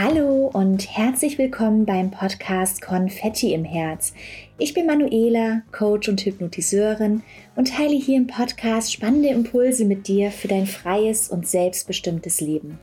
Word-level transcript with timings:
Hallo 0.00 0.48
und 0.52 0.96
herzlich 0.96 1.38
willkommen 1.38 1.84
beim 1.84 2.12
Podcast 2.12 2.80
Konfetti 2.80 3.52
im 3.52 3.64
Herz. 3.64 4.14
Ich 4.56 4.72
bin 4.72 4.86
Manuela, 4.86 5.62
Coach 5.72 6.08
und 6.08 6.20
Hypnotiseurin 6.20 7.24
und 7.56 7.74
teile 7.74 7.96
hier 7.96 8.16
im 8.16 8.28
Podcast 8.28 8.92
spannende 8.92 9.30
Impulse 9.30 9.84
mit 9.84 10.06
dir 10.06 10.30
für 10.30 10.46
dein 10.46 10.66
freies 10.66 11.28
und 11.28 11.48
selbstbestimmtes 11.48 12.40
Leben. 12.40 12.78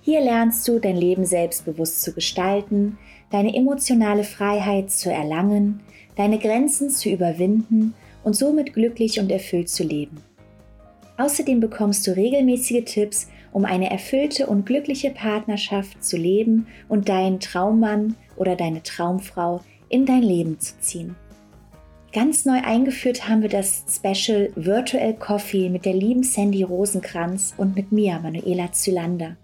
Hier 0.00 0.20
lernst 0.20 0.68
du, 0.68 0.78
dein 0.78 0.96
Leben 0.96 1.24
selbstbewusst 1.24 2.02
zu 2.02 2.12
gestalten, 2.12 2.98
deine 3.32 3.52
emotionale 3.52 4.22
Freiheit 4.22 4.92
zu 4.92 5.12
erlangen, 5.12 5.80
deine 6.14 6.38
Grenzen 6.38 6.88
zu 6.88 7.10
überwinden 7.10 7.94
und 8.22 8.36
somit 8.36 8.74
glücklich 8.74 9.18
und 9.18 9.32
erfüllt 9.32 9.70
zu 9.70 9.82
leben. 9.82 10.18
Außerdem 11.20 11.60
bekommst 11.60 12.06
du 12.06 12.16
regelmäßige 12.16 12.82
Tipps, 12.86 13.28
um 13.52 13.66
eine 13.66 13.90
erfüllte 13.90 14.46
und 14.46 14.64
glückliche 14.64 15.10
Partnerschaft 15.10 16.02
zu 16.02 16.16
leben 16.16 16.66
und 16.88 17.10
deinen 17.10 17.40
Traummann 17.40 18.16
oder 18.36 18.56
deine 18.56 18.82
Traumfrau 18.82 19.60
in 19.90 20.06
dein 20.06 20.22
Leben 20.22 20.58
zu 20.58 20.78
ziehen. 20.80 21.14
Ganz 22.14 22.46
neu 22.46 22.62
eingeführt 22.64 23.28
haben 23.28 23.42
wir 23.42 23.50
das 23.50 23.84
Special 23.86 24.50
Virtual 24.56 25.12
Coffee 25.12 25.68
mit 25.68 25.84
der 25.84 25.92
lieben 25.92 26.22
Sandy 26.22 26.62
Rosenkranz 26.62 27.52
und 27.58 27.76
mit 27.76 27.92
mir, 27.92 28.18
Manuela 28.20 28.72
Zylander. 28.72 29.36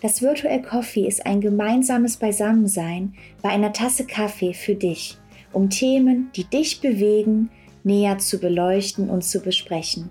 Das 0.00 0.22
Virtual 0.22 0.62
Coffee 0.62 1.06
ist 1.06 1.26
ein 1.26 1.42
gemeinsames 1.42 2.16
Beisammensein 2.16 3.12
bei 3.42 3.50
einer 3.50 3.74
Tasse 3.74 4.06
Kaffee 4.06 4.54
für 4.54 4.76
dich, 4.76 5.18
um 5.52 5.68
Themen, 5.68 6.30
die 6.34 6.44
dich 6.44 6.80
bewegen, 6.80 7.50
näher 7.84 8.16
zu 8.16 8.38
beleuchten 8.38 9.10
und 9.10 9.24
zu 9.24 9.40
besprechen. 9.40 10.10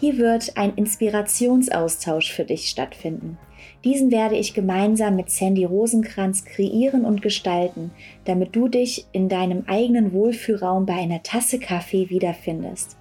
Hier 0.00 0.16
wird 0.16 0.56
ein 0.56 0.72
Inspirationsaustausch 0.76 2.32
für 2.32 2.44
dich 2.44 2.70
stattfinden. 2.70 3.36
Diesen 3.84 4.10
werde 4.10 4.34
ich 4.34 4.54
gemeinsam 4.54 5.14
mit 5.14 5.28
Sandy 5.28 5.66
Rosenkranz 5.66 6.46
kreieren 6.46 7.04
und 7.04 7.20
gestalten, 7.20 7.90
damit 8.24 8.56
du 8.56 8.68
dich 8.68 9.04
in 9.12 9.28
deinem 9.28 9.64
eigenen 9.66 10.14
Wohlfühlraum 10.14 10.86
bei 10.86 10.94
einer 10.94 11.22
Tasse 11.22 11.58
Kaffee 11.58 12.08
wiederfindest. 12.08 12.96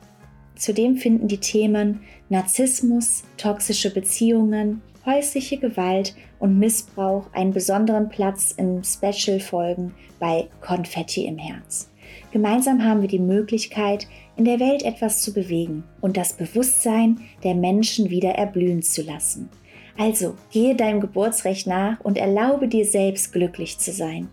Zudem 0.58 0.97
finden 0.97 1.30
die 1.30 1.38
Themen 1.38 2.02
Narzissmus, 2.27 3.23
toxische 3.38 3.94
Beziehungen, 3.94 4.81
häusliche 5.05 5.55
Gewalt 5.58 6.16
und 6.38 6.59
Missbrauch 6.59 7.31
einen 7.31 7.53
besonderen 7.53 8.09
Platz 8.09 8.52
in 8.52 8.83
Special-Folgen 8.83 9.94
bei 10.20 10.50
Konfetti 10.59 11.27
im 11.27 11.38
Herz. 11.38 11.89
Gemeinsam 12.31 12.83
haben 12.83 13.02
wir 13.02 13.07
die 13.07 13.19
Möglichkeit, 13.19 14.07
in 14.35 14.45
der 14.45 14.59
Welt 14.59 14.83
etwas 14.83 15.21
zu 15.21 15.33
bewegen 15.33 15.83
und 16.02 16.17
das 16.17 16.33
Bewusstsein 16.33 17.19
der 17.43 17.55
Menschen 17.55 18.09
wieder 18.09 18.31
erblühen 18.31 18.81
zu 18.81 19.02
lassen. 19.02 19.49
Also 19.97 20.35
gehe 20.52 20.75
deinem 20.75 21.02
Geburtsrecht 21.02 21.67
nach 21.67 21.99
und 21.99 22.17
erlaube 22.17 22.69
dir 22.69 22.85
selbst 22.85 23.33
glücklich 23.33 23.80
zu 23.80 23.91
sein. 23.91 24.30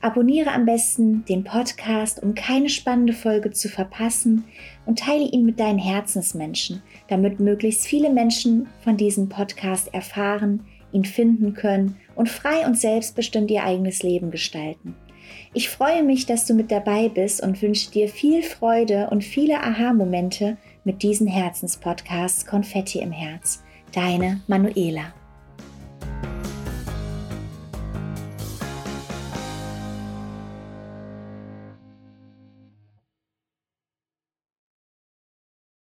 Abonniere 0.00 0.50
am 0.52 0.64
besten 0.64 1.26
den 1.26 1.44
Podcast, 1.44 2.22
um 2.22 2.34
keine 2.34 2.70
spannende 2.70 3.12
Folge 3.12 3.50
zu 3.50 3.68
verpassen 3.68 4.44
und 4.86 5.00
teile 5.00 5.24
ihn 5.24 5.44
mit 5.44 5.60
deinen 5.60 5.78
Herzensmenschen, 5.78 6.82
damit 7.08 7.38
möglichst 7.38 7.86
viele 7.86 8.08
Menschen 8.08 8.66
von 8.82 8.96
diesem 8.96 9.28
Podcast 9.28 9.92
erfahren, 9.92 10.64
ihn 10.92 11.04
finden 11.04 11.52
können 11.52 11.96
und 12.16 12.30
frei 12.30 12.66
und 12.66 12.78
selbstbestimmt 12.78 13.50
ihr 13.50 13.62
eigenes 13.62 14.02
Leben 14.02 14.30
gestalten. 14.30 14.94
Ich 15.52 15.68
freue 15.68 16.02
mich, 16.02 16.26
dass 16.26 16.46
du 16.46 16.54
mit 16.54 16.70
dabei 16.70 17.08
bist 17.08 17.42
und 17.42 17.60
wünsche 17.60 17.90
dir 17.90 18.08
viel 18.08 18.42
Freude 18.42 19.08
und 19.10 19.24
viele 19.24 19.60
Aha-Momente 19.60 20.56
mit 20.84 21.02
diesen 21.02 21.26
Herzenspodcasts 21.26 22.46
Konfetti 22.46 23.00
im 23.00 23.12
Herz. 23.12 23.62
Deine 23.92 24.40
Manuela. 24.46 25.12